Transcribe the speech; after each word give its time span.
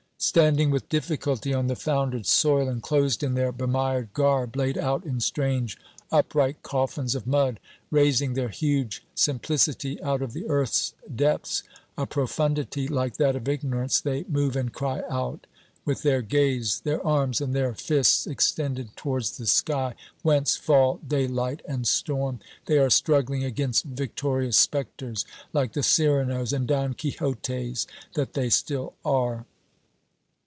Standing 0.23 0.69
with 0.69 0.87
difficulty 0.87 1.51
on 1.51 1.65
the 1.65 1.75
foundered 1.75 2.27
soil, 2.27 2.69
enclosed 2.69 3.23
in 3.23 3.33
their 3.33 3.51
bemired 3.51 4.13
garb, 4.13 4.55
laid 4.55 4.77
out 4.77 5.03
in 5.03 5.19
strange 5.19 5.79
upright 6.11 6.61
coffins 6.61 7.15
of 7.15 7.25
mud, 7.25 7.59
raising 7.89 8.33
their 8.35 8.49
huge 8.49 9.03
simplicity 9.15 9.99
out 10.03 10.21
of 10.21 10.33
the 10.33 10.45
earth's 10.47 10.93
depths 11.13 11.63
a 11.97 12.05
profoundity 12.05 12.87
like 12.87 13.17
that 13.17 13.35
of 13.35 13.49
ignorance 13.49 13.99
they 13.99 14.23
move 14.25 14.55
and 14.55 14.73
cry 14.73 15.01
out, 15.09 15.47
with 15.85 16.03
their 16.03 16.21
gaze, 16.21 16.81
their 16.81 17.03
arms 17.03 17.41
and 17.41 17.55
their 17.55 17.73
fists 17.73 18.27
extended 18.27 18.95
towards 18.95 19.39
the 19.39 19.47
sky 19.47 19.95
whence 20.21 20.55
fall 20.55 20.99
daylight 21.05 21.63
and 21.67 21.87
storm. 21.87 22.39
They 22.67 22.77
are 22.77 22.91
struggling 22.91 23.43
against 23.43 23.85
victorious 23.85 24.55
specters, 24.55 25.25
like 25.51 25.73
the 25.73 25.81
Cyranos 25.81 26.53
and 26.53 26.67
Don 26.67 26.93
Quixotes 26.93 27.87
that 28.13 28.33
they 28.33 28.51
still 28.51 28.93
are. 29.03 29.47